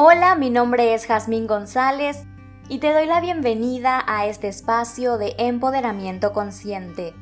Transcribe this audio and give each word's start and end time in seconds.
Hola, 0.00 0.36
mi 0.36 0.48
nombre 0.48 0.94
es 0.94 1.06
Jazmín 1.06 1.48
González 1.48 2.22
y 2.68 2.78
te 2.78 2.92
doy 2.92 3.06
la 3.06 3.20
bienvenida 3.20 4.04
a 4.06 4.26
este 4.26 4.46
espacio 4.46 5.18
de 5.18 5.34
empoderamiento 5.38 6.32
consciente, 6.32 7.14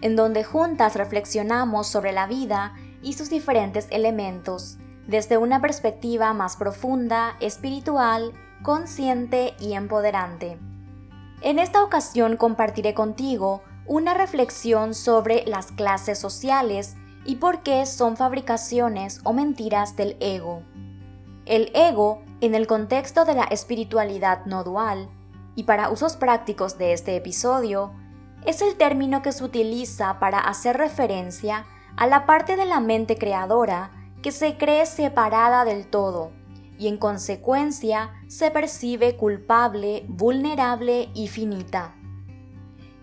en 0.00 0.16
donde 0.16 0.42
juntas 0.42 0.96
reflexionamos 0.96 1.86
sobre 1.86 2.10
la 2.10 2.26
vida 2.26 2.74
y 3.02 3.12
sus 3.12 3.30
diferentes 3.30 3.86
elementos, 3.92 4.78
desde 5.06 5.38
una 5.38 5.60
perspectiva 5.60 6.32
más 6.32 6.56
profunda, 6.56 7.36
espiritual, 7.38 8.32
consciente 8.64 9.54
y 9.60 9.74
empoderante. 9.74 10.58
En 11.40 11.60
esta 11.60 11.84
ocasión 11.84 12.36
compartiré 12.36 12.94
contigo 12.94 13.62
una 13.86 14.12
reflexión 14.12 14.94
sobre 14.94 15.46
las 15.46 15.70
clases 15.70 16.18
sociales 16.18 16.96
y 17.24 17.36
por 17.36 17.62
qué 17.62 17.86
son 17.86 18.16
fabricaciones 18.16 19.20
o 19.22 19.32
mentiras 19.32 19.94
del 19.94 20.16
ego. 20.18 20.64
El 21.46 21.70
ego, 21.74 22.22
en 22.40 22.54
el 22.54 22.66
contexto 22.66 23.24
de 23.24 23.34
la 23.34 23.44
espiritualidad 23.44 24.46
no 24.46 24.64
dual, 24.64 25.10
y 25.54 25.64
para 25.64 25.90
usos 25.90 26.16
prácticos 26.16 26.78
de 26.78 26.92
este 26.92 27.16
episodio, 27.16 27.92
es 28.46 28.62
el 28.62 28.76
término 28.76 29.22
que 29.22 29.32
se 29.32 29.44
utiliza 29.44 30.18
para 30.18 30.38
hacer 30.38 30.76
referencia 30.76 31.66
a 31.96 32.06
la 32.06 32.26
parte 32.26 32.56
de 32.56 32.64
la 32.64 32.80
mente 32.80 33.16
creadora 33.16 33.90
que 34.22 34.32
se 34.32 34.56
cree 34.56 34.86
separada 34.86 35.64
del 35.64 35.86
todo 35.86 36.32
y 36.78 36.88
en 36.88 36.96
consecuencia 36.96 38.12
se 38.26 38.50
percibe 38.50 39.16
culpable, 39.16 40.04
vulnerable 40.08 41.10
y 41.14 41.28
finita. 41.28 41.94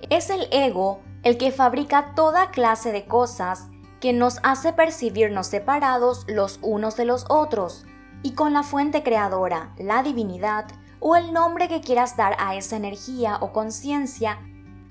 Es 0.10 0.30
el 0.30 0.48
ego 0.52 1.02
el 1.24 1.38
que 1.38 1.52
fabrica 1.52 2.14
toda 2.16 2.50
clase 2.50 2.92
de 2.92 3.06
cosas 3.06 3.68
que 4.00 4.14
nos 4.14 4.40
hace 4.44 4.74
percibirnos 4.74 5.48
separados 5.48 6.26
los 6.28 6.60
unos 6.64 6.98
de 6.98 7.06
los 7.06 7.26
otros 7.30 7.86
y 8.24 8.34
con 8.34 8.54
la 8.54 8.64
fuente 8.64 9.04
creadora, 9.04 9.74
la 9.78 10.04
divinidad 10.04 10.66
o 11.00 11.16
el 11.16 11.34
nombre 11.34 11.68
que 11.68 11.82
quieras 11.82 12.16
dar 12.16 12.36
a 12.40 12.56
esa 12.56 12.78
energía 12.78 13.38
o 13.42 13.52
conciencia 13.52 14.40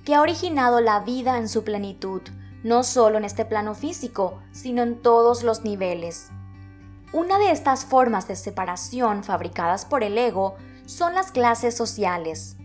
que 0.05 0.15
ha 0.15 0.23
originado 0.23 0.81
la 0.81 1.01
vida 1.01 1.39
en 1.39 1.49
su 1.49 1.63
plenitud, 1.63 2.23
no 2.63 2.83
solo 2.83 3.19
en 3.19 3.25
este 3.25 3.45
plano 3.45 3.75
físico, 3.75 4.41
sino 4.53 4.83
en 4.83 5.01
todos 5.01 5.43
los 5.43 5.63
niveles. 5.63 6.31
Una 7.13 7.39
de 7.39 7.51
estas 7.51 7.85
formas 7.85 8.29
de 8.29 8.37
separación 8.37 9.25
fabricadas 9.25 9.85
por 9.85 10.03
el 10.03 10.17
ego 10.17 10.57
son 10.87 11.15
las 11.15 11.33
clases 11.33 11.77
sociales. 11.77 12.57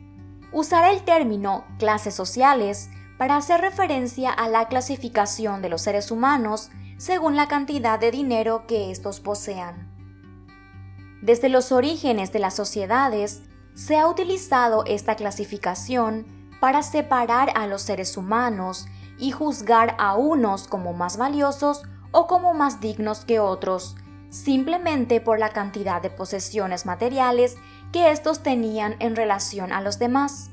Usaré 0.52 0.92
el 0.92 1.04
término 1.04 1.66
clases 1.78 2.16
sociales 2.16 2.90
para 3.18 3.38
hacer 3.38 3.62
referencia 3.62 4.32
a 4.32 4.50
la 4.50 4.68
clasificación 4.68 5.62
de 5.62 5.70
los 5.70 5.82
seres 5.82 6.12
humanos 6.12 6.70
según 6.98 7.36
la 7.36 7.48
cantidad 7.48 8.00
de 8.00 8.12
dinero 8.12 8.66
que 8.68 8.92
estos 8.92 9.20
posean. 9.20 9.95
Desde 11.26 11.50
los 11.50 11.72
orígenes 11.72 12.32
de 12.32 12.38
las 12.38 12.56
sociedades 12.56 13.42
se 13.74 13.98
ha 13.98 14.08
utilizado 14.08 14.84
esta 14.86 15.16
clasificación 15.16 16.28
para 16.60 16.84
separar 16.84 17.52
a 17.56 17.66
los 17.66 17.82
seres 17.82 18.16
humanos 18.16 18.86
y 19.18 19.32
juzgar 19.32 19.96
a 19.98 20.14
unos 20.14 20.68
como 20.68 20.94
más 20.94 21.18
valiosos 21.18 21.82
o 22.12 22.28
como 22.28 22.54
más 22.54 22.80
dignos 22.80 23.26
que 23.26 23.40
otros, 23.40 23.96
simplemente 24.30 25.20
por 25.20 25.40
la 25.40 25.50
cantidad 25.50 26.00
de 26.00 26.12
posesiones 26.12 26.86
materiales 26.86 27.58
que 27.92 28.12
estos 28.12 28.44
tenían 28.44 28.96
en 29.00 29.16
relación 29.16 29.74
a 29.74 29.82
los 29.82 29.98
demás. 29.98 30.52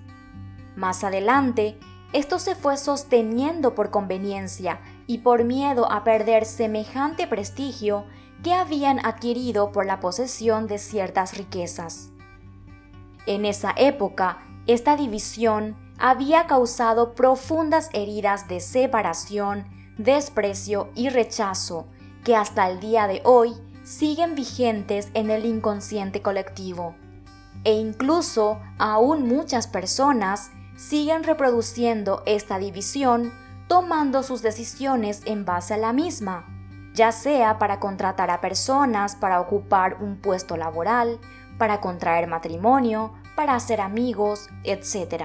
Más 0.74 1.04
adelante, 1.04 1.78
esto 2.14 2.38
se 2.38 2.54
fue 2.54 2.78
sosteniendo 2.78 3.74
por 3.74 3.90
conveniencia 3.90 4.80
y 5.06 5.18
por 5.18 5.44
miedo 5.44 5.92
a 5.92 6.02
perder 6.02 6.46
semejante 6.46 7.26
prestigio 7.26 8.06
que 8.42 8.52
habían 8.52 9.04
adquirido 9.04 9.72
por 9.72 9.86
la 9.86 10.00
posesión 10.00 10.66
de 10.66 10.78
ciertas 10.78 11.36
riquezas. 11.36 12.10
En 13.26 13.44
esa 13.44 13.72
época, 13.76 14.38
esta 14.66 14.96
división 14.96 15.76
había 15.98 16.46
causado 16.46 17.14
profundas 17.14 17.88
heridas 17.92 18.48
de 18.48 18.60
separación, 18.60 19.66
desprecio 19.96 20.90
y 20.94 21.08
rechazo 21.08 21.86
que 22.24 22.34
hasta 22.34 22.68
el 22.68 22.80
día 22.80 23.06
de 23.06 23.20
hoy 23.24 23.54
siguen 23.84 24.34
vigentes 24.34 25.08
en 25.14 25.30
el 25.30 25.44
inconsciente 25.44 26.22
colectivo. 26.22 26.94
E 27.64 27.74
incluso 27.74 28.60
aún 28.78 29.28
muchas 29.28 29.68
personas 29.68 30.50
siguen 30.76 31.22
reproduciendo 31.22 32.22
esta 32.26 32.58
división 32.58 33.32
tomando 33.68 34.22
sus 34.22 34.42
decisiones 34.42 35.22
en 35.24 35.44
base 35.44 35.74
a 35.74 35.78
la 35.78 35.92
misma, 35.92 36.51
ya 36.94 37.12
sea 37.12 37.58
para 37.58 37.80
contratar 37.80 38.30
a 38.30 38.40
personas 38.40 39.16
para 39.16 39.40
ocupar 39.40 39.96
un 40.00 40.16
puesto 40.16 40.56
laboral, 40.56 41.18
para 41.58 41.80
contraer 41.80 42.26
matrimonio, 42.26 43.12
para 43.36 43.54
hacer 43.54 43.80
amigos, 43.80 44.48
etc. 44.64 45.24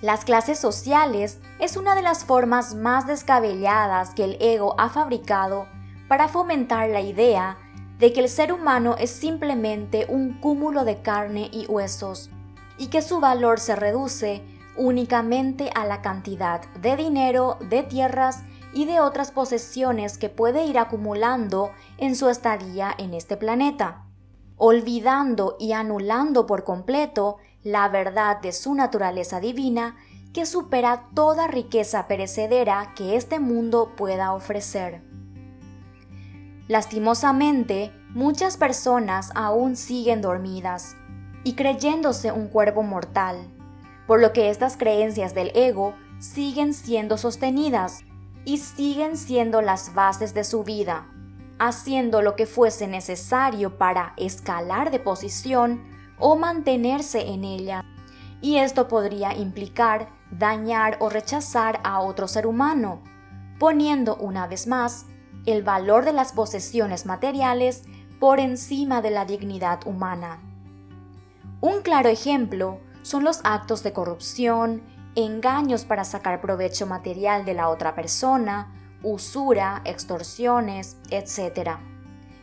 Las 0.00 0.24
clases 0.24 0.58
sociales 0.58 1.40
es 1.58 1.76
una 1.76 1.94
de 1.94 2.02
las 2.02 2.24
formas 2.24 2.74
más 2.74 3.06
descabelladas 3.06 4.14
que 4.14 4.24
el 4.24 4.36
ego 4.40 4.74
ha 4.78 4.88
fabricado 4.88 5.66
para 6.06 6.28
fomentar 6.28 6.88
la 6.88 7.00
idea 7.00 7.58
de 7.98 8.12
que 8.12 8.20
el 8.20 8.28
ser 8.28 8.52
humano 8.52 8.94
es 8.98 9.10
simplemente 9.10 10.06
un 10.08 10.40
cúmulo 10.40 10.84
de 10.84 11.02
carne 11.02 11.50
y 11.52 11.66
huesos 11.66 12.30
y 12.78 12.86
que 12.86 13.02
su 13.02 13.18
valor 13.18 13.58
se 13.58 13.74
reduce 13.74 14.42
únicamente 14.76 15.70
a 15.74 15.84
la 15.84 16.00
cantidad 16.00 16.62
de 16.80 16.96
dinero, 16.96 17.58
de 17.68 17.82
tierras 17.82 18.44
y 18.72 18.84
de 18.84 19.00
otras 19.00 19.30
posesiones 19.30 20.18
que 20.18 20.28
puede 20.28 20.64
ir 20.64 20.78
acumulando 20.78 21.70
en 21.96 22.14
su 22.14 22.28
estadía 22.28 22.94
en 22.98 23.14
este 23.14 23.36
planeta, 23.36 24.04
olvidando 24.56 25.56
y 25.58 25.72
anulando 25.72 26.46
por 26.46 26.64
completo 26.64 27.36
la 27.62 27.88
verdad 27.88 28.40
de 28.40 28.52
su 28.52 28.74
naturaleza 28.74 29.40
divina 29.40 29.96
que 30.32 30.46
supera 30.46 31.08
toda 31.14 31.46
riqueza 31.46 32.06
perecedera 32.06 32.92
que 32.94 33.16
este 33.16 33.40
mundo 33.40 33.92
pueda 33.96 34.32
ofrecer. 34.32 35.02
Lastimosamente, 36.68 37.92
muchas 38.10 38.56
personas 38.56 39.30
aún 39.34 39.74
siguen 39.74 40.20
dormidas 40.20 40.96
y 41.44 41.54
creyéndose 41.54 42.30
un 42.30 42.48
cuerpo 42.48 42.82
mortal, 42.82 43.50
por 44.06 44.20
lo 44.20 44.32
que 44.32 44.50
estas 44.50 44.76
creencias 44.76 45.34
del 45.34 45.50
ego 45.54 45.94
siguen 46.18 46.74
siendo 46.74 47.16
sostenidas 47.16 48.00
y 48.48 48.56
siguen 48.56 49.18
siendo 49.18 49.60
las 49.60 49.92
bases 49.92 50.32
de 50.32 50.42
su 50.42 50.64
vida, 50.64 51.06
haciendo 51.58 52.22
lo 52.22 52.34
que 52.34 52.46
fuese 52.46 52.86
necesario 52.86 53.76
para 53.76 54.14
escalar 54.16 54.90
de 54.90 54.98
posición 54.98 55.82
o 56.18 56.34
mantenerse 56.34 57.28
en 57.28 57.44
ella. 57.44 57.84
Y 58.40 58.56
esto 58.56 58.88
podría 58.88 59.36
implicar 59.36 60.08
dañar 60.30 60.96
o 61.00 61.10
rechazar 61.10 61.78
a 61.84 62.00
otro 62.00 62.26
ser 62.26 62.46
humano, 62.46 63.02
poniendo 63.58 64.16
una 64.16 64.46
vez 64.46 64.66
más 64.66 65.04
el 65.44 65.62
valor 65.62 66.06
de 66.06 66.14
las 66.14 66.32
posesiones 66.32 67.04
materiales 67.04 67.82
por 68.18 68.40
encima 68.40 69.02
de 69.02 69.10
la 69.10 69.26
dignidad 69.26 69.86
humana. 69.86 70.40
Un 71.60 71.82
claro 71.82 72.08
ejemplo 72.08 72.80
son 73.02 73.24
los 73.24 73.40
actos 73.44 73.82
de 73.82 73.92
corrupción, 73.92 74.80
engaños 75.24 75.84
para 75.84 76.04
sacar 76.04 76.40
provecho 76.40 76.86
material 76.86 77.44
de 77.44 77.54
la 77.54 77.68
otra 77.68 77.94
persona, 77.94 78.72
usura, 79.02 79.82
extorsiones, 79.84 80.96
etc. 81.10 81.78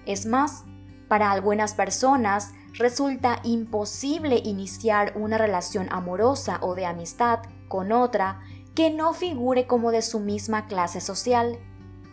Es 0.05 0.25
más, 0.25 0.63
para 1.07 1.31
algunas 1.31 1.73
personas 1.73 2.53
resulta 2.73 3.39
imposible 3.43 4.41
iniciar 4.43 5.13
una 5.15 5.37
relación 5.37 5.87
amorosa 5.91 6.59
o 6.61 6.75
de 6.75 6.85
amistad 6.85 7.39
con 7.67 7.91
otra 7.91 8.39
que 8.73 8.91
no 8.91 9.13
figure 9.13 9.67
como 9.67 9.91
de 9.91 10.01
su 10.01 10.19
misma 10.19 10.67
clase 10.67 10.99
social 10.99 11.57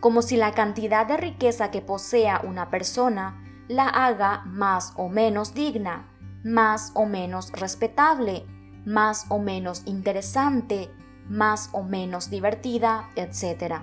como 0.03 0.21
si 0.21 0.35
la 0.35 0.51
cantidad 0.51 1.05
de 1.05 1.15
riqueza 1.15 1.71
que 1.71 1.79
posea 1.79 2.41
una 2.43 2.69
persona 2.69 3.41
la 3.69 3.87
haga 3.87 4.43
más 4.43 4.91
o 4.97 5.07
menos 5.07 5.53
digna, 5.53 6.11
más 6.43 6.91
o 6.93 7.05
menos 7.05 7.53
respetable, 7.53 8.45
más 8.85 9.25
o 9.29 9.39
menos 9.39 9.83
interesante, 9.85 10.89
más 11.29 11.69
o 11.71 11.83
menos 11.83 12.29
divertida, 12.29 13.09
etc. 13.15 13.81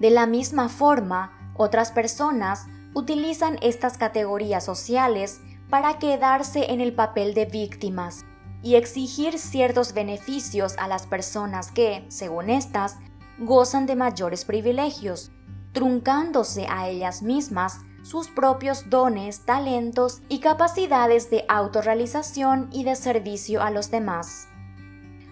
De 0.00 0.10
la 0.10 0.26
misma 0.26 0.68
forma, 0.68 1.52
otras 1.56 1.92
personas 1.92 2.66
utilizan 2.94 3.58
estas 3.62 3.96
categorías 3.96 4.64
sociales 4.64 5.40
para 5.70 5.98
quedarse 5.98 6.72
en 6.72 6.80
el 6.80 6.94
papel 6.94 7.34
de 7.34 7.46
víctimas 7.46 8.24
y 8.62 8.76
exigir 8.76 9.38
ciertos 9.38 9.92
beneficios 9.92 10.74
a 10.78 10.88
las 10.88 11.06
personas 11.06 11.70
que, 11.70 12.04
según 12.08 12.50
estas, 12.50 12.98
gozan 13.38 13.86
de 13.86 13.96
mayores 13.96 14.44
privilegios, 14.44 15.30
truncándose 15.72 16.66
a 16.68 16.88
ellas 16.88 17.22
mismas 17.22 17.80
sus 18.04 18.28
propios 18.28 18.90
dones, 18.90 19.46
talentos 19.46 20.20
y 20.28 20.40
capacidades 20.40 21.30
de 21.30 21.44
autorrealización 21.48 22.68
y 22.70 22.84
de 22.84 22.96
servicio 22.96 23.62
a 23.62 23.70
los 23.70 23.90
demás. 23.90 24.48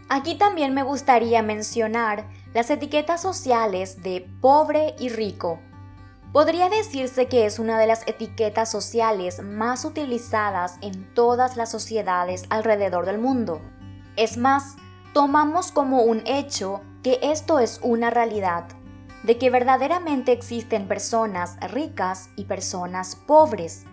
Aquí 0.08 0.36
también 0.36 0.74
me 0.74 0.82
gustaría 0.82 1.42
mencionar 1.42 2.26
las 2.54 2.70
etiquetas 2.70 3.20
sociales 3.20 4.02
de 4.02 4.26
pobre 4.40 4.94
y 4.98 5.10
rico. 5.10 5.60
Podría 6.32 6.70
decirse 6.70 7.26
que 7.26 7.44
es 7.44 7.58
una 7.58 7.78
de 7.78 7.86
las 7.86 8.06
etiquetas 8.08 8.70
sociales 8.70 9.42
más 9.42 9.84
utilizadas 9.84 10.78
en 10.80 11.12
todas 11.14 11.58
las 11.58 11.70
sociedades 11.70 12.44
alrededor 12.48 13.04
del 13.04 13.18
mundo. 13.18 13.60
Es 14.16 14.38
más, 14.38 14.76
tomamos 15.12 15.72
como 15.72 16.02
un 16.02 16.26
hecho 16.26 16.80
que 17.02 17.18
esto 17.22 17.58
es 17.58 17.80
una 17.82 18.08
realidad, 18.08 18.64
de 19.22 19.38
que 19.38 19.50
verdaderamente 19.50 20.32
existen 20.32 20.88
personas 20.88 21.56
ricas 21.70 22.30
y 22.36 22.44
personas 22.44 23.16
pobres. 23.16 23.84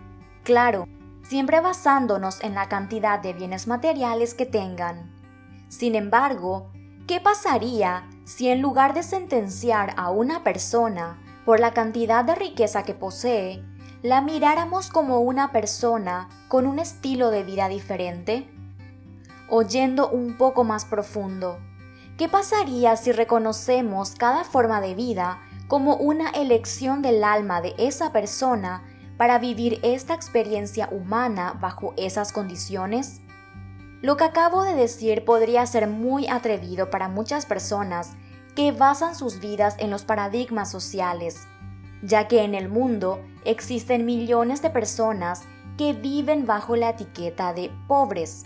Claro, 0.42 0.88
siempre 1.22 1.60
basándonos 1.60 2.42
en 2.42 2.54
la 2.54 2.68
cantidad 2.68 3.20
de 3.20 3.32
bienes 3.32 3.66
materiales 3.66 4.34
que 4.34 4.46
tengan. 4.46 5.14
Sin 5.68 5.94
embargo, 5.94 6.72
¿qué 7.06 7.20
pasaría 7.20 8.08
si 8.24 8.48
en 8.48 8.60
lugar 8.60 8.94
de 8.94 9.02
sentenciar 9.02 9.94
a 9.96 10.10
una 10.10 10.42
persona 10.42 11.18
por 11.44 11.60
la 11.60 11.72
cantidad 11.72 12.24
de 12.24 12.34
riqueza 12.34 12.82
que 12.82 12.94
posee, 12.94 13.64
la 14.02 14.22
miráramos 14.22 14.88
como 14.88 15.20
una 15.20 15.52
persona 15.52 16.28
con 16.48 16.66
un 16.66 16.78
estilo 16.78 17.30
de 17.30 17.44
vida 17.44 17.68
diferente? 17.68 18.50
Oyendo 19.48 20.08
un 20.08 20.36
poco 20.36 20.64
más 20.64 20.84
profundo, 20.84 21.58
¿qué 22.20 22.28
pasaría 22.28 22.96
si 22.96 23.12
reconocemos 23.12 24.14
cada 24.14 24.44
forma 24.44 24.82
de 24.82 24.94
vida 24.94 25.40
como 25.68 25.96
una 25.96 26.28
elección 26.28 27.00
del 27.00 27.24
alma 27.24 27.62
de 27.62 27.74
esa 27.78 28.12
persona 28.12 28.82
para 29.16 29.38
vivir 29.38 29.80
esta 29.82 30.12
experiencia 30.12 30.90
humana 30.92 31.56
bajo 31.58 31.94
esas 31.96 32.34
condiciones? 32.34 33.22
Lo 34.02 34.18
que 34.18 34.24
acabo 34.24 34.64
de 34.64 34.74
decir 34.74 35.24
podría 35.24 35.64
ser 35.64 35.88
muy 35.88 36.28
atrevido 36.28 36.90
para 36.90 37.08
muchas 37.08 37.46
personas 37.46 38.10
que 38.54 38.70
basan 38.70 39.14
sus 39.14 39.40
vidas 39.40 39.76
en 39.78 39.88
los 39.90 40.04
paradigmas 40.04 40.70
sociales, 40.70 41.46
ya 42.02 42.28
que 42.28 42.44
en 42.44 42.54
el 42.54 42.68
mundo 42.68 43.18
existen 43.46 44.04
millones 44.04 44.60
de 44.60 44.68
personas 44.68 45.44
que 45.78 45.94
viven 45.94 46.44
bajo 46.44 46.76
la 46.76 46.90
etiqueta 46.90 47.54
de 47.54 47.70
pobres. 47.88 48.44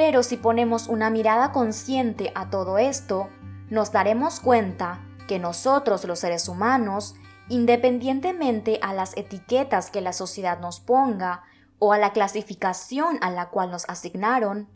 Pero 0.00 0.22
si 0.22 0.38
ponemos 0.38 0.88
una 0.88 1.10
mirada 1.10 1.52
consciente 1.52 2.32
a 2.34 2.48
todo 2.48 2.78
esto, 2.78 3.28
nos 3.68 3.92
daremos 3.92 4.40
cuenta 4.40 4.98
que 5.28 5.38
nosotros 5.38 6.06
los 6.06 6.20
seres 6.20 6.48
humanos, 6.48 7.16
independientemente 7.50 8.78
a 8.80 8.94
las 8.94 9.14
etiquetas 9.14 9.90
que 9.90 10.00
la 10.00 10.14
sociedad 10.14 10.58
nos 10.58 10.80
ponga 10.80 11.42
o 11.78 11.92
a 11.92 11.98
la 11.98 12.14
clasificación 12.14 13.18
a 13.20 13.30
la 13.30 13.50
cual 13.50 13.70
nos 13.70 13.86
asignaron, 13.90 14.70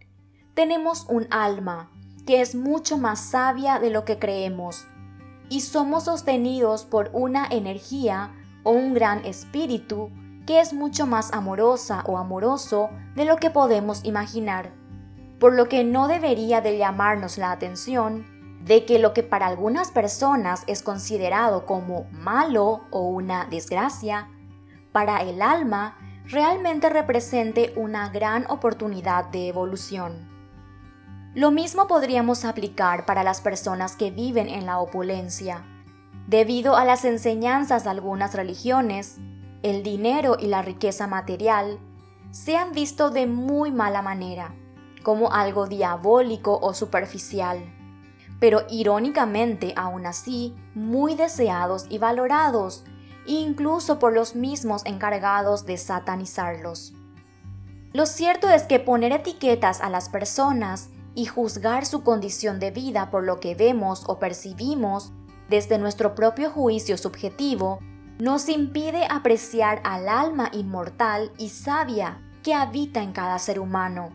tenemos 0.53 1.07
un 1.09 1.27
alma 1.31 1.91
que 2.27 2.43
es 2.43 2.55
mucho 2.55 2.99
más 2.99 3.19
sabia 3.19 3.79
de 3.79 3.89
lo 3.89 4.05
que 4.05 4.19
creemos, 4.19 4.87
y 5.49 5.63
somos 5.63 6.05
sostenidos 6.05 6.85
por 6.85 7.09
una 7.15 7.47
energía 7.47 8.35
o 8.63 8.73
un 8.73 8.93
gran 8.93 9.25
espíritu 9.25 10.11
que 10.47 10.61
es 10.61 10.75
mucho 10.75 11.07
más 11.07 11.33
amorosa 11.33 12.05
o 12.07 12.19
amoroso 12.19 12.91
de 13.17 13.25
lo 13.25 13.37
que 13.37 13.49
podemos 13.49 14.05
imaginar, 14.05 14.84
por 15.45 15.53
lo 15.53 15.69
que 15.69 15.85
no 15.85 16.09
debería 16.09 16.63
de 16.63 16.79
llamarnos 16.79 17.37
la 17.37 17.53
atención 17.53 18.25
de 18.65 18.87
que 18.87 18.99
lo 18.99 19.13
que 19.13 19.23
para 19.23 19.47
algunas 19.47 19.91
personas 19.91 20.65
es 20.67 20.83
considerado 20.83 21.67
como 21.67 22.07
malo 22.13 22.85
o 22.91 23.01
una 23.01 23.45
desgracia, 23.45 24.31
para 24.91 25.21
el 25.21 25.43
alma 25.43 25.99
realmente 26.25 26.89
represente 26.89 27.75
una 27.77 28.09
gran 28.09 28.51
oportunidad 28.51 29.27
de 29.27 29.49
evolución. 29.49 30.31
Lo 31.35 31.51
mismo 31.51 31.89
podríamos 31.89 32.47
aplicar 32.47 33.05
para 33.05 33.23
las 33.23 33.43
personas 33.43 33.97
que 33.97 34.11
viven 34.11 34.49
en 34.49 34.65
la 34.65 34.79
opulencia. 34.79 35.63
Debido 36.27 36.75
a 36.75 36.87
las 36.87 37.05
enseñanzas 37.05 37.85
de 37.85 37.91
algunas 37.91 38.35
religiones, 38.35 39.19
el 39.63 39.83
dinero 39.83 40.39
y 40.41 40.47
la 40.47 40.63
riqueza 40.63 41.07
material 41.07 41.79
se 42.31 42.57
han 42.57 42.73
visto 42.73 43.11
de 43.11 43.27
muy 43.27 43.73
mala 43.73 44.01
manera, 44.01 44.55
como 45.05 45.33
algo 45.33 45.69
diabólico 45.69 46.59
o 46.61 46.75
superficial, 46.75 47.61
pero 48.41 48.63
irónicamente 48.69 49.73
aún 49.77 50.07
así 50.07 50.57
muy 50.75 51.15
deseados 51.15 51.87
y 51.89 51.99
valorados, 51.99 52.83
incluso 53.27 54.01
por 54.01 54.13
los 54.13 54.35
mismos 54.35 54.85
encargados 54.85 55.65
de 55.67 55.77
satanizarlos. 55.77 56.93
Lo 57.93 58.07
cierto 58.07 58.51
es 58.51 58.65
que 58.65 58.81
poner 58.81 59.13
etiquetas 59.13 59.81
a 59.81 59.89
las 59.89 60.09
personas 60.09 60.89
y 61.15 61.27
juzgar 61.27 61.87
su 61.87 62.03
condición 62.03 62.59
de 62.59 62.73
vida 62.73 63.13
por 63.13 63.23
lo 63.23 63.39
que 63.39 63.55
vemos 63.55 64.03
o 64.09 64.19
percibimos 64.19 65.13
desde 65.49 65.79
nuestro 65.79 66.17
propio 66.17 66.51
juicio 66.51 66.99
subjetivo 66.99 67.79
nos 68.19 68.49
impide 68.49 69.07
apreciar 69.11 69.81
al 69.85 70.09
alma 70.09 70.49
inmortal 70.53 71.31
y 71.39 71.51
sabia 71.51 72.21
que 72.43 72.55
habita 72.55 73.03
en 73.03 73.13
cada 73.13 73.39
ser 73.39 73.61
humano, 73.61 74.11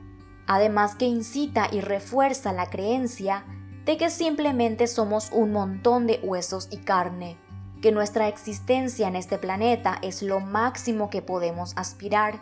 además 0.50 0.96
que 0.96 1.06
incita 1.06 1.68
y 1.72 1.80
refuerza 1.80 2.54
la 2.54 2.72
creencia 2.72 3.46
de 3.86 3.98
que 3.98 4.10
simplemente 4.10 4.88
somos 4.88 5.30
un 5.32 5.52
montón 5.52 6.08
de 6.08 6.20
huesos 6.24 6.70
y 6.72 6.78
carne, 6.78 7.38
que 7.84 7.92
nuestra 7.92 8.28
existencia 8.28 9.08
en 9.08 9.16
este 9.16 9.38
planeta 9.38 10.00
es 10.02 10.24
lo 10.24 10.40
máximo 10.40 11.12
que 11.12 11.22
podemos 11.22 11.74
aspirar 11.76 12.42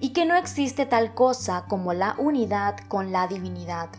y 0.00 0.14
que 0.14 0.24
no 0.24 0.34
existe 0.34 0.86
tal 0.86 1.12
cosa 1.12 1.66
como 1.68 1.92
la 1.92 2.14
unidad 2.16 2.78
con 2.88 3.12
la 3.12 3.28
divinidad. 3.28 3.90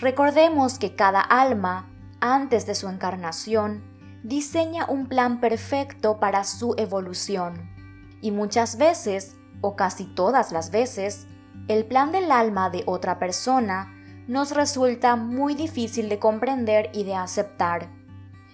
Recordemos 0.00 0.80
que 0.80 0.96
cada 0.96 1.20
alma, 1.20 1.88
antes 2.20 2.66
de 2.66 2.74
su 2.74 2.88
encarnación, 2.88 3.84
diseña 4.24 4.86
un 4.86 5.06
plan 5.06 5.38
perfecto 5.38 6.18
para 6.18 6.42
su 6.42 6.74
evolución. 6.76 7.70
Y 8.20 8.32
muchas 8.32 8.78
veces, 8.78 9.36
o 9.60 9.76
casi 9.76 10.06
todas 10.06 10.50
las 10.50 10.72
veces, 10.72 11.28
el 11.68 11.84
plan 11.84 12.12
del 12.12 12.30
alma 12.30 12.70
de 12.70 12.82
otra 12.86 13.18
persona 13.18 13.94
nos 14.26 14.52
resulta 14.52 15.16
muy 15.16 15.54
difícil 15.54 16.08
de 16.08 16.18
comprender 16.18 16.90
y 16.92 17.04
de 17.04 17.14
aceptar. 17.14 17.88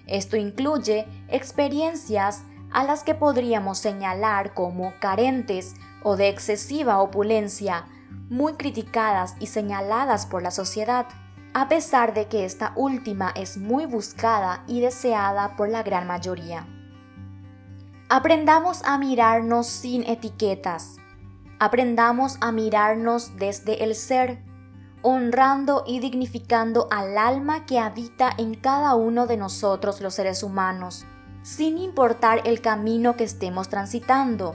Esto 0.07 0.37
incluye 0.37 1.07
experiencias 1.29 2.43
a 2.71 2.85
las 2.85 3.05
que 3.05 3.15
podríamos 3.15 3.79
señalar 3.79 4.55
como 4.55 4.93
carentes 5.01 5.75
o 6.03 6.17
de 6.17 6.29
excesiva 6.29 6.99
opulencia, 6.99 7.87
muy 8.29 8.55
criticadas 8.55 9.37
y 9.41 9.47
señaladas 9.47 10.27
por 10.27 10.43
la 10.43 10.51
sociedad, 10.51 11.07
a 11.55 11.69
pesar 11.69 12.15
de 12.15 12.27
que 12.27 12.45
esta 12.45 12.73
última 12.77 13.31
es 13.35 13.57
muy 13.57 13.87
buscada 13.87 14.65
y 14.67 14.81
deseada 14.81 15.57
por 15.57 15.69
la 15.69 15.83
gran 15.83 16.07
mayoría. 16.07 16.67
Aprendamos 18.11 18.83
a 18.85 18.97
mirarnos 18.97 19.67
sin 19.67 20.03
etiquetas. 20.05 20.97
Aprendamos 21.59 22.39
a 22.41 22.53
mirarnos 22.53 23.37
desde 23.37 23.85
el 23.85 23.95
ser, 23.95 24.43
honrando 25.03 25.85
y 25.87 26.01
dignificando 26.01 26.89
al 26.91 27.19
alma 27.19 27.67
que 27.67 27.79
habita 27.79 28.31
en 28.37 28.55
cada 28.55 28.95
uno 28.95 29.27
de 29.27 29.37
nosotros 29.37 30.01
los 30.01 30.15
seres 30.15 30.43
humanos, 30.43 31.05
sin 31.43 31.79
importar 31.79 32.43
el 32.45 32.61
camino 32.61 33.17
que 33.17 33.25
estemos 33.25 33.69
transitando 33.69 34.55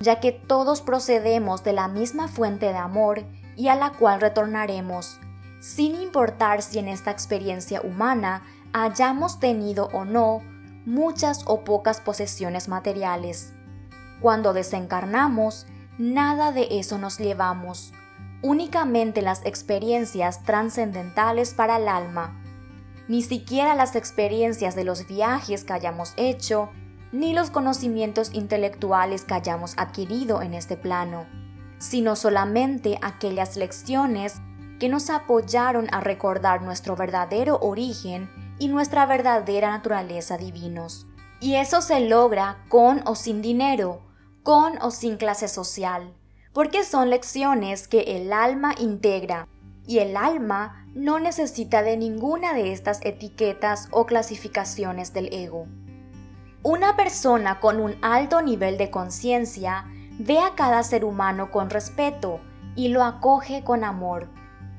ya 0.00 0.20
que 0.20 0.32
todos 0.32 0.80
procedemos 0.80 1.64
de 1.64 1.72
la 1.72 1.88
misma 1.88 2.28
fuente 2.28 2.66
de 2.66 2.76
amor 2.76 3.24
y 3.56 3.68
a 3.68 3.74
la 3.74 3.90
cual 3.90 4.20
retornaremos, 4.20 5.18
sin 5.60 6.00
importar 6.00 6.62
si 6.62 6.78
en 6.78 6.88
esta 6.88 7.10
experiencia 7.10 7.80
humana 7.82 8.42
hayamos 8.72 9.40
tenido 9.40 9.88
o 9.92 10.04
no 10.04 10.40
muchas 10.86 11.42
o 11.46 11.64
pocas 11.64 12.00
posesiones 12.00 12.68
materiales. 12.68 13.52
Cuando 14.20 14.52
desencarnamos, 14.52 15.66
nada 15.98 16.52
de 16.52 16.68
eso 16.78 16.96
nos 16.96 17.18
llevamos, 17.18 17.92
únicamente 18.42 19.20
las 19.20 19.44
experiencias 19.44 20.44
trascendentales 20.44 21.54
para 21.54 21.76
el 21.76 21.88
alma, 21.88 22.40
ni 23.08 23.22
siquiera 23.22 23.74
las 23.74 23.96
experiencias 23.96 24.76
de 24.76 24.84
los 24.84 25.06
viajes 25.08 25.64
que 25.64 25.72
hayamos 25.72 26.14
hecho 26.16 26.70
ni 27.10 27.32
los 27.32 27.50
conocimientos 27.50 28.30
intelectuales 28.32 29.24
que 29.24 29.34
hayamos 29.34 29.74
adquirido 29.76 30.42
en 30.42 30.54
este 30.54 30.76
plano, 30.76 31.26
sino 31.78 32.16
solamente 32.16 32.98
aquellas 33.02 33.56
lecciones 33.56 34.34
que 34.78 34.88
nos 34.88 35.10
apoyaron 35.10 35.88
a 35.92 36.00
recordar 36.00 36.62
nuestro 36.62 36.96
verdadero 36.96 37.58
origen 37.60 38.30
y 38.58 38.68
nuestra 38.68 39.06
verdadera 39.06 39.70
naturaleza 39.70 40.36
divinos. 40.36 41.06
Y 41.40 41.54
eso 41.54 41.80
se 41.82 42.00
logra 42.00 42.64
con 42.68 43.02
o 43.06 43.14
sin 43.14 43.42
dinero, 43.42 44.02
con 44.48 44.80
o 44.80 44.90
sin 44.90 45.18
clase 45.18 45.46
social, 45.46 46.14
porque 46.54 46.82
son 46.82 47.10
lecciones 47.10 47.86
que 47.86 48.16
el 48.16 48.32
alma 48.32 48.74
integra, 48.78 49.46
y 49.86 49.98
el 49.98 50.16
alma 50.16 50.86
no 50.94 51.18
necesita 51.18 51.82
de 51.82 51.98
ninguna 51.98 52.54
de 52.54 52.72
estas 52.72 53.04
etiquetas 53.04 53.88
o 53.90 54.06
clasificaciones 54.06 55.12
del 55.12 55.30
ego. 55.34 55.66
Una 56.62 56.96
persona 56.96 57.60
con 57.60 57.78
un 57.78 57.96
alto 58.00 58.40
nivel 58.40 58.78
de 58.78 58.90
conciencia 58.90 59.84
ve 60.18 60.38
a 60.38 60.54
cada 60.54 60.82
ser 60.82 61.04
humano 61.04 61.50
con 61.50 61.68
respeto 61.68 62.40
y 62.74 62.88
lo 62.88 63.04
acoge 63.04 63.62
con 63.64 63.84
amor, 63.84 64.30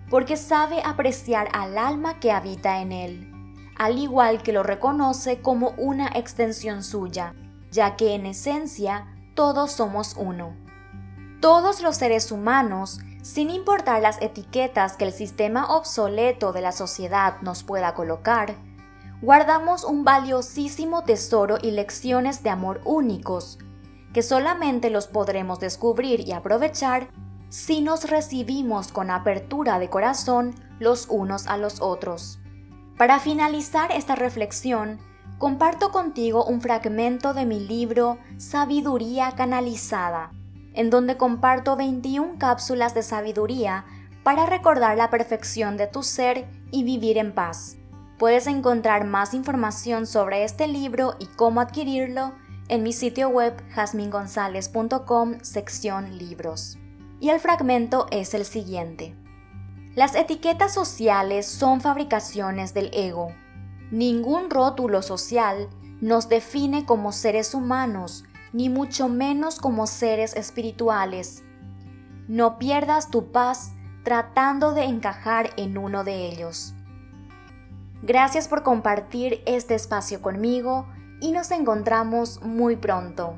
porque 0.09 0.35
sabe 0.35 0.81
apreciar 0.83 1.47
al 1.53 1.77
alma 1.77 2.19
que 2.19 2.31
habita 2.31 2.81
en 2.81 2.91
él, 2.91 3.31
al 3.77 3.99
igual 3.99 4.41
que 4.41 4.51
lo 4.51 4.63
reconoce 4.63 5.43
como 5.43 5.75
una 5.77 6.07
extensión 6.07 6.81
suya, 6.81 7.35
ya 7.69 7.95
que 7.97 8.15
en 8.15 8.25
esencia 8.25 9.05
todos 9.39 9.71
somos 9.71 10.15
uno. 10.17 10.53
Todos 11.39 11.81
los 11.81 11.95
seres 11.95 12.29
humanos, 12.29 12.99
sin 13.21 13.49
importar 13.49 14.01
las 14.01 14.21
etiquetas 14.21 14.97
que 14.97 15.05
el 15.05 15.13
sistema 15.13 15.77
obsoleto 15.77 16.51
de 16.51 16.59
la 16.59 16.73
sociedad 16.73 17.35
nos 17.41 17.63
pueda 17.63 17.93
colocar, 17.93 18.55
guardamos 19.21 19.85
un 19.85 20.03
valiosísimo 20.03 21.05
tesoro 21.05 21.57
y 21.61 21.71
lecciones 21.71 22.43
de 22.43 22.49
amor 22.49 22.81
únicos, 22.83 23.59
que 24.11 24.23
solamente 24.23 24.89
los 24.89 25.07
podremos 25.07 25.61
descubrir 25.61 26.19
y 26.27 26.33
aprovechar 26.33 27.07
si 27.47 27.79
nos 27.79 28.09
recibimos 28.09 28.91
con 28.91 29.09
apertura 29.09 29.79
de 29.79 29.89
corazón 29.89 30.53
los 30.79 31.07
unos 31.07 31.47
a 31.47 31.55
los 31.55 31.79
otros. 31.79 32.39
Para 32.97 33.21
finalizar 33.21 33.93
esta 33.93 34.15
reflexión, 34.15 34.99
comparto 35.39 35.91
contigo 35.91 36.43
un 36.43 36.61
fragmento 36.61 37.33
de 37.33 37.45
mi 37.45 37.61
libro 37.61 38.19
Sabiduría 38.37 39.31
Canalizada, 39.31 40.31
en 40.73 40.89
donde 40.89 41.15
comparto 41.15 41.77
21 41.77 42.37
cápsulas 42.37 42.93
de 42.93 43.03
sabiduría 43.03 43.85
para 44.23 44.45
recordar 44.45 44.97
la 44.97 45.09
perfección 45.09 45.77
de 45.77 45.87
tu 45.87 46.03
ser 46.03 46.45
y 46.71 46.83
vivir 46.83 47.17
en 47.17 47.33
paz. 47.33 47.77
Puedes 48.17 48.47
encontrar 48.47 49.05
más 49.05 49.33
información 49.33 50.05
sobre 50.05 50.43
este 50.43 50.67
libro 50.67 51.15
y 51.19 51.25
cómo 51.25 51.61
adquirirlo 51.61 52.33
en 52.67 52.83
mi 52.83 52.91
sitio 52.91 53.29
web 53.29 53.53
jasmingonzalez.com 53.71 55.37
sección 55.41 56.17
libros. 56.17 56.77
Y 57.21 57.29
el 57.29 57.39
fragmento 57.39 58.07
es 58.11 58.33
el 58.33 58.43
siguiente. 58.43 59.15
Las 59.95 60.15
etiquetas 60.15 60.73
sociales 60.73 61.45
son 61.45 61.79
fabricaciones 61.79 62.73
del 62.73 62.91
ego. 62.93 63.33
Ningún 63.91 64.49
rótulo 64.49 65.01
social 65.01 65.67
nos 66.01 66.29
define 66.29 66.85
como 66.85 67.11
seres 67.11 67.53
humanos, 67.53 68.23
ni 68.53 68.69
mucho 68.69 69.09
menos 69.09 69.59
como 69.59 69.87
seres 69.87 70.35
espirituales. 70.35 71.43
No 72.27 72.59
pierdas 72.59 73.09
tu 73.09 73.31
paz 73.31 73.73
tratando 74.03 74.73
de 74.73 74.83
encajar 74.83 75.49
en 75.57 75.77
uno 75.77 76.03
de 76.03 76.27
ellos. 76.27 76.73
Gracias 78.01 78.47
por 78.47 78.63
compartir 78.63 79.41
este 79.45 79.75
espacio 79.75 80.21
conmigo 80.21 80.87
y 81.19 81.31
nos 81.31 81.51
encontramos 81.51 82.41
muy 82.41 82.75
pronto. 82.75 83.35